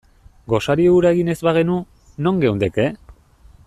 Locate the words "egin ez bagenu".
1.17-1.77